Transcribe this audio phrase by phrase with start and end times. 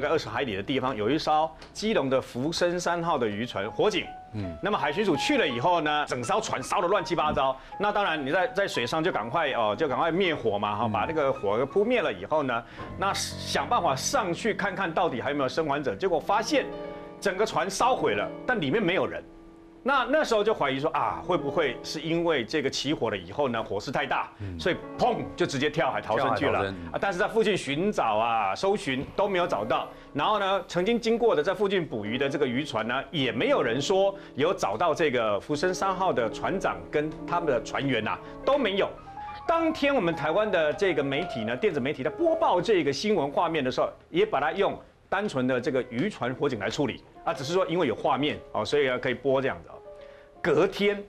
[0.00, 4.06] 大概二十海里的地方，有一艘基隆的福生三号的渔船火警。
[4.32, 7.54] 嗯，那么海巡署去了以后呢，整艘船烧得乱七八糟。
[7.78, 12.64] 那当然你在在水上就赶快哦，就赶快灭火嘛，哈，把那个火扑灭了以后呢，
[12.96, 15.94] 那想办法上去看看到底还有没有生还者。
[15.94, 16.64] 结果发现
[17.20, 19.22] 整个船烧毁了，但里面没有人。
[19.82, 26.98] 那那时候就怀疑说啊，会不会是因为这个起火了以后呢，火势太大，所以砰就直接跳海逃生去了啊？
[27.00, 29.88] 但是在附近寻找啊，搜寻都没有找到。
[30.12, 38.88] 然后呢，曾经经过的在附近捕鱼的这个渔船呢，也没有人说有找到这个福生三号的船长跟他们的船员呐，都没有。
[39.48, 44.78] 当天我们台湾的这个媒体呢，电子媒体在播报这个新闻画面的时候，也把它用。
[45.10, 49.68] 单纯的这个渔船火警来处理啊，只是说因为有画面哦，所以啊可以播这样子。
[50.40, 51.02] 隔天，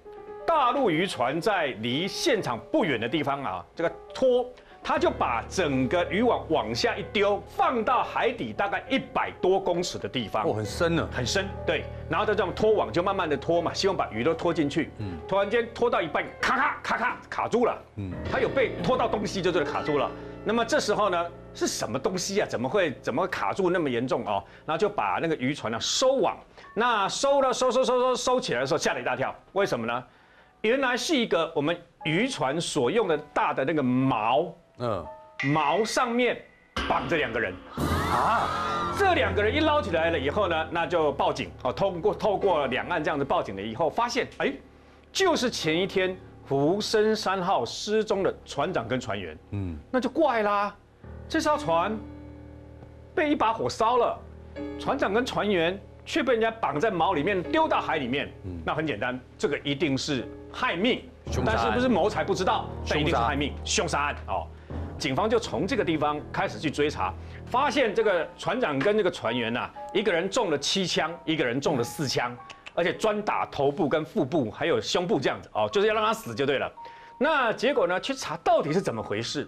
[0.45, 4.51] 大陆渔船在离现场不远的地方啊，这个拖，
[4.83, 10.45] 他就把整个渔网往下一丢，放到海底大概一百多公尺的地方。
[10.45, 11.47] 哦，很深呢，很深。
[11.65, 14.89] 对，然后就这样拖网就慢慢的拖嘛，希望把鱼都拖进去。
[14.97, 15.17] 嗯。
[15.27, 17.81] 突然间拖到一半，咔咔咔咔卡住了。
[17.97, 18.11] 嗯。
[18.31, 20.09] 他有被拖到东西就这里卡住了。
[20.43, 21.27] 那么这时候呢？
[21.53, 22.47] 是什么东西啊？
[22.49, 24.43] 怎么会怎么卡住那么严重哦？
[24.65, 26.37] 然后就把那个渔船呢收网，
[26.73, 30.03] 那收了收收收收收起来的时候吓了一大跳，为什么呢？
[30.61, 35.05] 原来是一个我们渔船所用的大的那个锚，嗯，
[35.53, 36.39] 锚上面
[36.87, 37.53] 绑着两个人
[38.13, 44.53] 啊，这两个人一捞起来了以后呢，那就报警哦，通过透过两岸这样子报警了以后，发现哎，
[45.11, 46.15] 就是前一天
[46.45, 50.75] 福生三号失踪的船长跟船员，嗯，那就怪啦。
[51.31, 51.97] 这艘船
[53.15, 54.19] 被一把火烧了，
[54.77, 58.29] 船长跟船员却被人家绑在锚里面丢到海里面。
[58.65, 61.01] 那很简单，这个一定是害命，
[61.45, 64.45] 但是不是谋财不知道，但一定是害命凶杀案哦。
[64.99, 67.13] 警方就从这个地方开始去追查，
[67.45, 72.35] 发现这个船长跟这个船员呐，一个人中了七枪，一个人中了四枪，
[72.75, 76.69] 而且专打头部跟腹部还有胸部这样子哦，就是要让他死就对了。
[77.17, 79.47] 那结果呢，去查到底是怎么回事？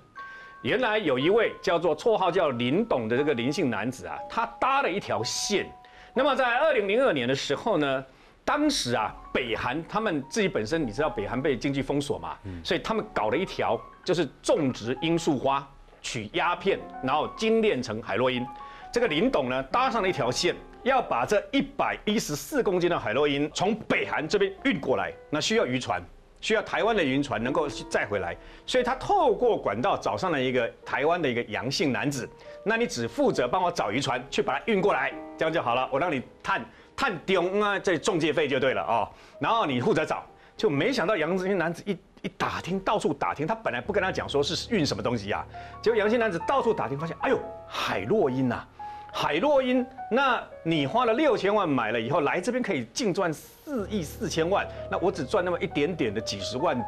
[0.64, 5.70] 原来有一位叫做绰号叫林董的这个林姓男子啊，他搭了一条线。
[6.14, 8.06] 那么在二零零二年的时候呢，
[8.46, 15.68] 当时啊，北韩他们自己本身你知道北韩被经济封锁嘛，所以他们搞了一条就是种植罂粟花，
[16.02, 18.46] 取鸦片，然后精炼成海洛因。
[18.90, 26.02] 这个林董呢搭上了一条线，要把这一百一十四公斤的海洛因从北韩这边运过来，那需要渔船。
[26.44, 32.30] 需要台湾的渔船能够载回来，所以他透过管道找上了一个台湾的一个阳性男子。
[32.66, 35.90] 那你只负责帮我找渔船，去把它运过来，这样就好了。
[35.90, 36.66] 我让你探
[36.98, 39.08] 探丢啊，这中介费就对了哦。
[39.40, 40.26] 然后你负责找，
[40.58, 45.46] 就没想到阳性男子一一打听，到处打听，他本来不跟他讲说是运什么东西呀，
[45.82, 48.68] 结果阳性男子到处打听，发现哎呦，海洛因呐。
[49.16, 56.84] 海洛因，那你花了六千万买了以后，来这边可以净赚四亿四千万，那我只赚那么一点点的几十万、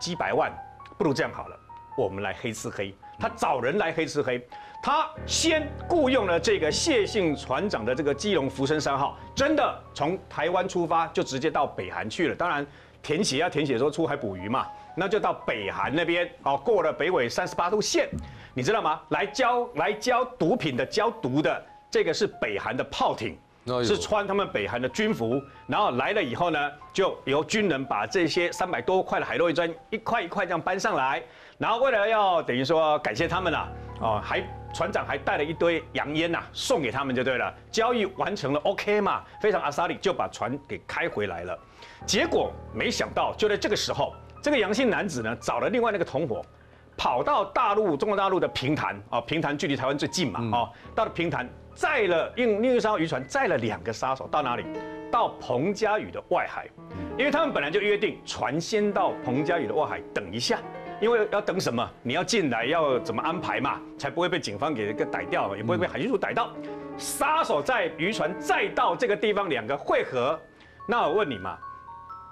[0.00, 0.50] 几百万，
[0.96, 1.56] 不如这样好了，
[1.98, 2.94] 我们来黑吃黑。
[3.18, 4.40] 他找人来黑吃黑，
[4.80, 12.34] 他先雇佣了这个谢姓船长的这个基隆福生三号，真的从台湾出发就直接到北韩去了。
[12.34, 12.64] 当然
[13.02, 18.08] 填写要填写说出海捕鱼嘛，那就到北韩那边哦，过了北纬三十八度线。
[18.52, 19.00] 你知道吗？
[19.10, 23.38] 来交来交毒品的、交毒的，这个是北韩的炮艇，
[23.84, 31.22] 是穿他们北韩的军服，然后来了以后呢，就由军人把这些三百多块的海洛因砖一块一块这样搬上来，
[31.58, 33.68] 然后为了要等于说感谢他们呐，
[34.00, 34.42] 哦，还
[34.74, 37.54] 船长还带了一堆洋烟呐，送给他们就对了。
[37.70, 39.22] 交易完成了，OK 嘛？
[39.40, 41.56] 非常阿萨里就把船给开回来了。
[42.04, 44.12] 结果没想到，就在这个时候，
[44.42, 46.44] 这个阳性男子呢，找了另外那个同伙。
[47.00, 54.66] 跑到大陆，中国大陆的平潭啊，平潭距离台湾最近嘛，哦，到了平潭，载了用另一艘渔船载了两个杀手到哪里？
[55.10, 56.68] 到彭佳屿的外海，
[57.16, 60.58] 因为他们本来就约定船先到彭佳屿的外海等一下，
[61.00, 61.90] 因为要等什么？
[62.02, 66.50] 你要进来要怎么安排嘛，才不会被警方给给逮掉，也不会被海巡署逮到。
[66.98, 70.38] 杀手在渔船再到这个地方两个汇合，
[70.86, 71.56] 那我问你嘛，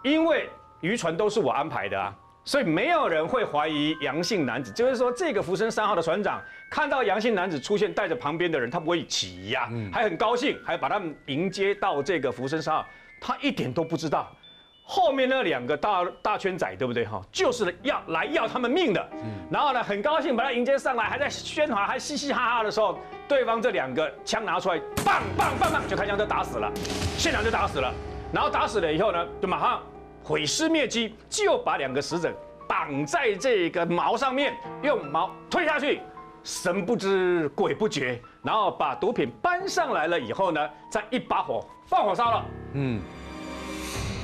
[0.02, 0.46] 因为
[0.82, 2.14] 渔船都是我安排的啊。
[2.48, 12.86] 所以没有人会怀疑阳性男子，就是说这个福生三号的船长看到阳性男子出现，带着旁边的人，他不会起疑呀，还很高兴，还把他们迎接到这个福生三号，
[13.20, 14.34] 他一点都不知道
[14.82, 17.20] 后面那两个大大圈仔，对不对哈？
[17.30, 19.08] 就是要来要他们命的。
[19.50, 22.98] 然后呢，很高兴把他迎接上来，还在喧哗，还嘻嘻哈哈的时候，
[23.28, 26.72] 对方这两个枪拿出来，棒棒棒棒就开枪就打死了，
[27.18, 27.92] 现场就打死了。
[28.32, 29.82] 然后打死了以后呢，就马上。
[30.28, 32.30] 毁尸灭迹，就把两个死者
[32.68, 36.02] 绑在这个锚上面，用锚推下去，
[36.44, 42.44] 神不知鬼不觉，然然后把毒品搬上来了以后呢，再一把火放火烧了。
[42.72, 42.98] 嗯，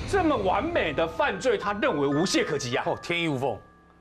[0.09, 2.83] 这么完美的犯罪，他认为无懈可击啊！
[2.87, 3.55] 哦，天衣无缝。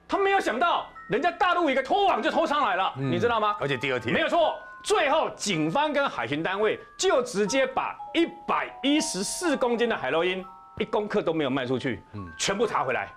[0.07, 3.53] 他没有想到，人家大陆一个拖网就拖上来了，你知道吗？
[3.59, 10.41] 而且第二天没有错，最后警方跟海巡单位就直接把一百一十四公斤的海洛因
[10.79, 13.11] 一公克都没有卖出去，嗯，全部查回来。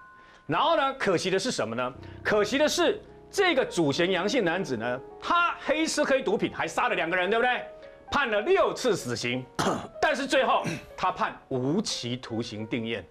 [0.46, 1.92] 然后呢，可惜的是什么呢？
[2.22, 3.00] 可惜的是
[3.30, 7.62] 这个主嫌阳性男子呢，他黑吃黑毒品，还杀了两个人，对不对？
[8.10, 9.44] 判了六次死刑，
[10.00, 10.62] 但是最后
[10.96, 13.04] 他判无期徒刑定验。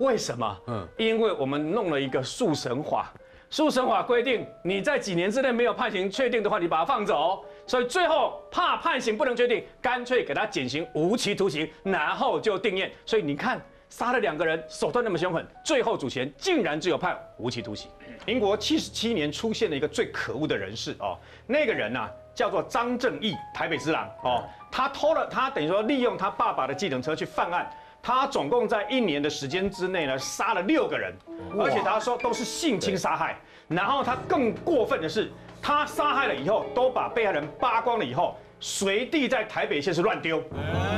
[0.00, 0.58] 为什么？
[0.66, 3.12] 嗯，因为我们弄了一个速审法，
[3.50, 7.44] 速审法规定你在几年之内没有判刑确定的话，你把他放走。
[7.66, 12.90] 所以最后怕判刑不能确定，干脆给他减刑无期徒刑，然后就定验。
[13.04, 17.90] 所以你看，杀了两个人，手段那么凶狠，最后主嫌竟然只有判无期徒刑。
[18.26, 22.08] 民国七十七年出现了一个最可恶的人士哦，那个人呢？
[22.34, 27.68] 叫做张正义，台北之狼哦，他偷了，他等于说利用他爸爸的计程车去犯案，
[28.00, 31.12] 他总共在一年的时间之内呢，杀了六个人，
[31.58, 33.36] 而且他说都是性侵杀害，
[33.66, 40.42] 然后他更过分的是，他杀害了以后，都把被害人扒光了以后，随地在台北县是乱丢，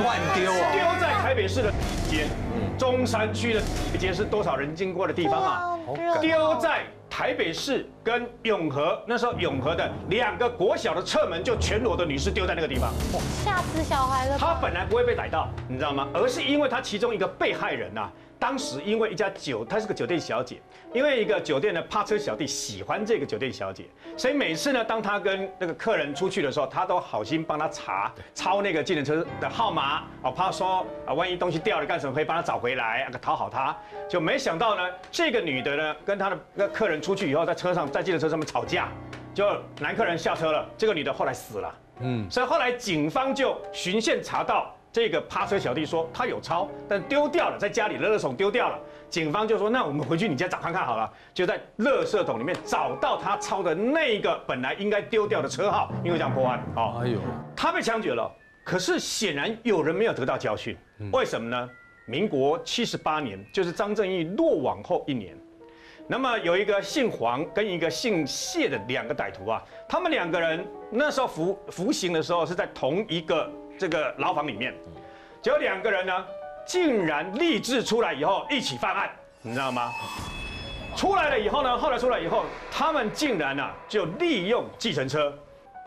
[0.02, 1.72] 乱丢啊，丢在台北市的
[2.08, 2.26] 街，
[2.78, 3.62] 中山区的
[3.98, 5.78] 街是多少人经过的地方啊，
[6.20, 6.82] 丢在。
[7.10, 12.94] 台北市跟永和那时候永和的两个国小的侧门就全裸的女士丢在那个地方，
[13.44, 14.38] 吓死小孩了。
[14.38, 16.08] 他本来不会被逮到，你知道吗？
[16.14, 18.08] 而是因为他其中一个被害人呐。
[18.40, 20.56] 当时因为一家酒，她是个酒店小姐，
[20.94, 23.84] 因为一个酒店的趴车小弟喜欢这个酒店小姐，
[24.16, 33.76] 所以每次呢，当他跟那个客人出去的时候，他都好心帮他查抄那个计程车的号码，哦，怕说啊，万一东西掉了干什么，可以帮他找回来，讨好他。
[34.08, 38.88] 就没想到呢，这个女的呢，跟他的那客人出去以后，在车上在计程车上面吵架，
[39.34, 39.46] 就
[39.78, 44.74] 男客人下车了，这个女的后来死了，嗯，所以后来警方就循线查到。
[44.92, 48.78] 这个趴车小弟说他有抄，但丢掉了，在家里垃圾桶丢掉了。
[49.08, 56.60] 警方就说：“那我们回去你家找看看好了。”就在垃圾桶里面找到他抄的那个本来应该丢掉的车号，因为这样破案。
[56.74, 57.18] 哦，哎呦，
[57.54, 58.30] 他被枪决了。
[58.64, 60.76] 可是显然有人没有得到教训，
[61.12, 61.70] 为什么呢？
[62.06, 65.36] 民国七十八年，就是张正义落网后一年，
[66.08, 73.48] 那么有一个姓黄跟一个姓谢的两个歹徒啊，他们两个人那时候服服刑的时候是在同一个。
[73.80, 74.74] 这个牢房里面，
[75.40, 76.12] 就有两个人呢，
[76.66, 79.10] 竟然立志出来以后一起犯案，
[79.40, 79.90] 你知道吗？
[80.94, 85.32] 出来了以后呢，后来出来以后，他们竟然呢就利用计程车。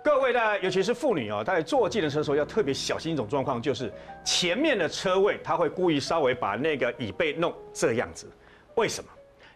[0.04, 3.94] 各位呢，尤其是妇女哦，在坐计程车的时候要特别小心一种状况，就是
[4.26, 8.28] 前面的车位他会故意稍微把那个椅背弄这样子。
[8.74, 9.08] 为什么？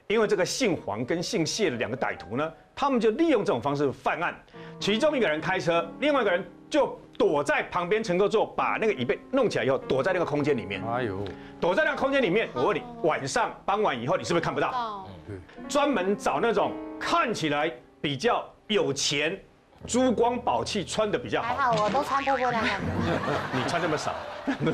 [0.05, 4.33] 因为这个姓黄跟姓谢的两个歹徒呢，他们就利用这种方式犯案。
[4.79, 6.97] 其中一个人开车，另外一个人就。
[7.17, 10.79] 躲在旁边乘客座，把那个椅背弄起来以后，躲在那个空间里面。
[10.87, 11.25] 哎呦，
[11.59, 15.09] 躲在那个空间里面，我问你，晚上傍晚以后，你是不是看不到？
[15.67, 19.35] 专门找那种看起来比较有钱。
[19.87, 22.85] 珠光宝气穿的比较好，还好我都穿破破烂烂的。
[23.55, 24.13] 你穿这么少，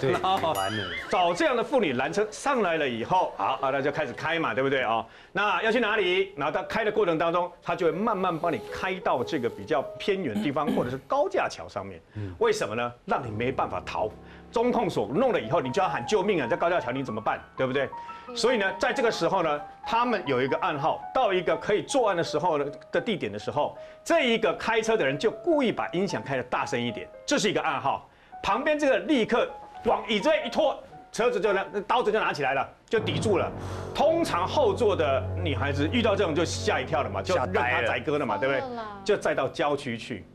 [0.02, 0.86] 对，完了。
[1.10, 5.06] 找这样的妇女拦车上来了以后，好啊，那就开始开嘛，对不对啊？
[5.32, 6.34] 那要去哪里？
[6.36, 12.02] 然后他开的过程当中，他就会慢慢帮你开到这个比较偏远的地方，或者是高架桥上面。
[12.40, 12.92] 为什么呢？
[13.06, 14.10] 让你没办法逃。
[14.54, 16.48] 中控锁弄了以后，你就要喊救命啊！
[16.48, 17.42] 在高架桥你怎么办？
[17.58, 17.90] 对不对？
[18.36, 22.60] 所以呢，在这个时候呢，他们有一个暗号，到一个可以作案的时候
[22.92, 28.08] 的地点的时候，这一个开车的人就故意把音响开的大声一点，这是一个暗号。
[28.44, 29.50] 旁边这个立刻
[29.86, 30.78] 往椅子一拖，
[31.12, 33.52] 车子就拿刀子就拿起来了，就抵住了。
[33.94, 38.64] 通常后座的女孩子遇到这种就吓一跳了嘛，就让他宰割了嘛，对不对？
[39.04, 40.26] 就再到郊区去。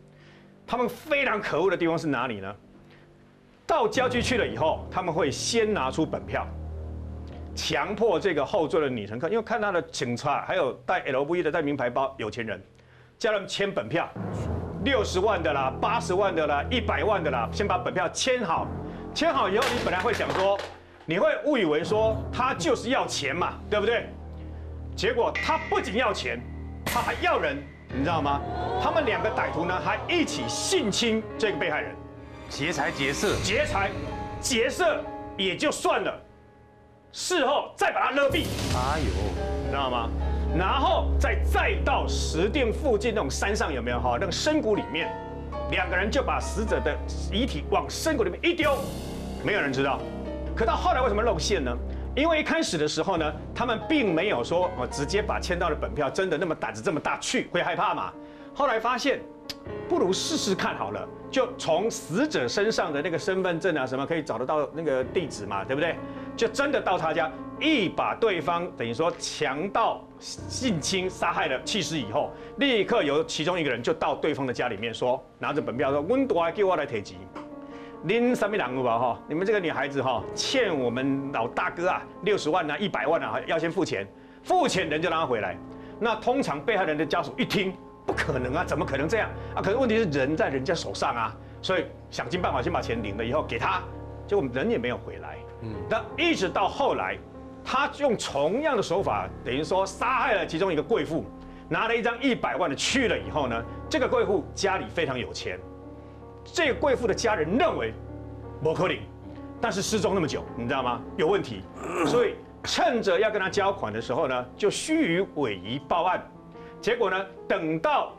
[0.66, 2.54] 他们非常可恶的地方是哪里呢？
[3.68, 6.46] 到郊区去了以后，他们会先拿出本票，
[7.54, 12.58] 强迫这个后座的女乘客，因为看她的警察还有带 LV 的、带名牌包有钱人，
[13.18, 14.08] 叫他们签本票，
[14.84, 18.66] 六十万的啦、八十万的啦、一百万的啦，先把本票签好。
[19.14, 20.58] 签好以后，你本来会想说，
[21.04, 24.06] 你会误以为说他就是要钱嘛，对不对？
[24.96, 26.40] 结果他不仅要钱，
[26.86, 28.40] 他还要人，你知道吗？
[28.82, 31.94] 他们两个歹徒呢，还一起性侵这个被害人。
[32.48, 33.90] 劫财劫色，劫财
[34.40, 35.00] 劫色
[35.36, 36.20] 也就算了，
[37.12, 38.46] 事后再把他勒毙。
[38.74, 39.06] 哎呦，
[39.64, 40.08] 你知道吗？
[40.56, 44.16] 然后再再到石店附近那种山上有没有哈？
[44.18, 45.14] 那个深谷里面，
[45.70, 46.96] 两个人就把死者的
[47.30, 48.76] 遗体往深谷里面一丢，
[49.44, 50.00] 没有人知道。
[50.56, 51.70] 可到后来为什么露馅呢？
[52.16, 58.12] 因为一开始的时候呢，他们并没有说我直接把签到的本票真的那么胆子这么大去会害怕嘛。
[58.54, 59.20] 后来发现
[59.88, 65.96] 不如试试看好了，就从死者身上的那个身份证啊什么可以找得到那个地址嘛，对不对？
[66.36, 77.18] 就真的到他家，一把对方等于说强盗性侵杀害了弃尸以后，立刻由其中一个人就到对方的家里面说，拿着本票说，温多给我来提钱。
[78.00, 79.18] 您什么人了吧哈？
[79.28, 84.06] 你们这个女孩子哈，欠我们老大哥啊六十万啊一百万啊，要先付钱，
[84.44, 85.58] 付钱人就让他回来。
[85.98, 87.74] 那通常被害人的家属一听，
[88.08, 89.60] 不可能啊，怎么可能这样啊？
[89.60, 93.82] 可是问题是人在人家手上啊，所以想尽办法先把钱领了以后给他，
[94.26, 95.36] 结果人也没有回来。
[95.60, 97.18] 嗯，那一直到后来，
[97.62, 101.22] 他用同样的手法，等于说杀害了其中一个贵妇，
[101.68, 105.60] 拿了一张一百万的去了以后呢，这个贵妇家里非常有钱。
[106.46, 107.92] 这个贵妇的家人认为
[108.62, 109.02] 摩可林，
[109.60, 111.02] 但是失踪那么久，你知道吗？
[111.18, 111.62] 有问题，
[112.06, 116.26] 所以趁着要跟他交款的时候呢，就虚与委蛇报案。
[116.80, 118.12] 结果呢，等到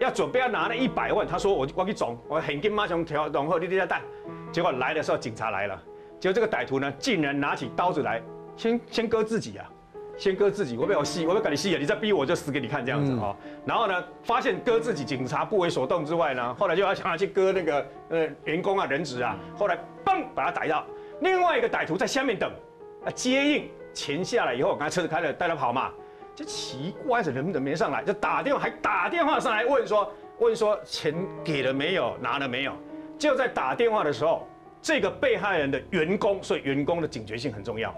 [0.00, 4.02] 要准备要拿那一百万，他说我我去总，我很跟马上调然后你你再带。
[4.52, 5.82] 结果来的时候警察来了，
[6.18, 8.22] 结果这个歹徒呢，竟然拿起刀子来，
[8.56, 9.70] 先先割自己啊。
[10.18, 13.36] 先割自己，我被我吸，我被赶你吸啊，你再逼我就死给你看这样子哦。
[13.66, 19.36] 然后呢，发现割自己，警察不为所动之外呢，后来就要想要去割那个呃员工啊人质啊。
[19.54, 20.86] 后来嘣把他逮到，
[21.20, 22.50] 另外一个歹徒在下面等，
[23.04, 25.92] 啊接应钱下来以后，刚才车子开了带他跑嘛，
[26.36, 32.74] 就奇怪是人怎么没上来，就打电话还打电话上来问说问说钱给了没有，拿了没有？
[33.18, 34.46] 就在打电话的时候，
[34.82, 37.92] 这个被害人的员工，所以员工的警觉性很重要。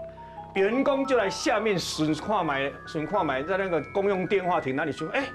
[0.55, 5.25] 员工就来下面损矿买损矿买，在那个公用电话亭那里说，哎，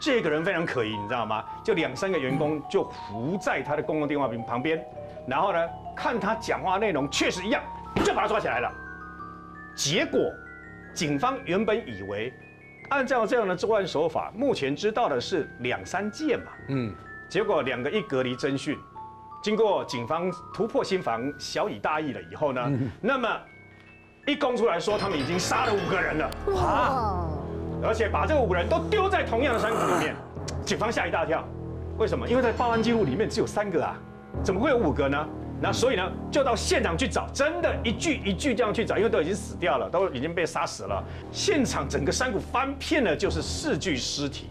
[0.00, 1.44] 这个人非常可疑，你知道吗？
[1.64, 4.80] 就两三个员工就伏在他的公用电话亭旁边，
[5.26, 7.60] 然后呢，看他讲话内容确实一样，
[8.04, 8.72] 就把他抓起来了。
[9.74, 10.20] 结果，
[10.94, 12.32] 警方原本以为，
[12.92, 16.92] 按照这样的作案手法，目前知道的是两三件嘛，嗯，
[17.26, 18.78] 结果两个一隔离侦讯，
[19.42, 22.70] 经过警方突破心防，小以大义了以后呢，
[23.00, 23.28] 那么。
[24.24, 27.26] 一供出来说，他们已经杀了五个人了啊！
[27.82, 30.14] 而且把这个五个人都丢在同样的山谷里面，
[30.64, 31.44] 警方吓一大跳。
[31.98, 32.28] 为什么？
[32.28, 33.98] 因为在报案记录里面只有三个啊，
[34.40, 35.28] 怎么会有五个呢？
[35.62, 41.02] 那所以呢，就到现场去找，真的一具一具这样去找，因为都已经死掉了，都已经被杀死了。
[41.30, 44.48] 现场整个山谷翻遍了，就是四具尸体。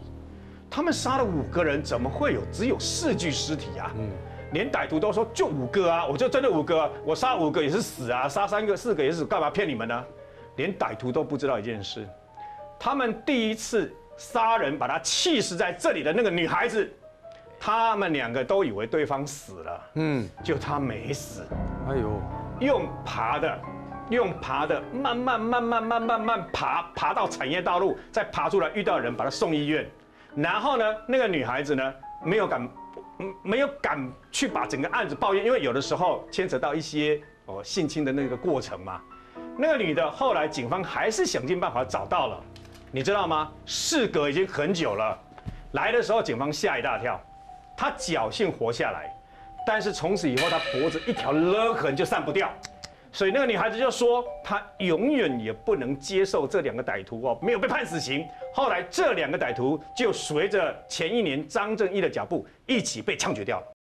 [0.69, 3.91] 他们杀了五个人，怎么会有只有四具尸体啊？
[3.97, 4.09] 嗯。
[4.53, 10.03] 连歹徒都说就五个啊，我就真的五个，我杀五个也是死啊，杀三个、四个也是，干嘛骗你们呢？
[10.57, 12.05] 连歹徒都不知道一件事，
[12.77, 16.91] 他们第一次杀人把他气死在这里的那个女孩子，
[17.63, 21.47] 他们两个都以为对方死了，嗯，就他没死，
[21.87, 22.19] 哎呦，
[22.59, 23.61] 用爬的，
[24.09, 29.87] 用爬的，慢慢慢慢慢慢慢爬，爬到产业道路，再爬出来遇到人把他送医院，
[30.35, 31.93] 然后呢，那个女孩子呢
[32.25, 32.67] 没有敢。
[33.43, 38.99] 没有敢去把整个案子抱怨，因为有的时候牵扯到一些哦性侵的那个过程嘛。
[39.55, 42.43] 那个女的后来警方还是想尽办法找到了，
[42.91, 43.51] 你知道吗？
[43.63, 45.15] 事隔已经很久了，
[45.73, 47.21] 来的时候警方吓一大跳，
[47.81, 49.11] 他侥幸活下来，
[49.65, 52.47] 但是从此以后他脖子一条勒痕就散不掉。
[53.11, 58.23] 所以那个女孩子就说，她永远也不能接受这两个歹徒哦，没有被判死刑。
[58.53, 63.73] 后来这两个歹徒就随着前一年张正义的脚步一起被枪决掉了。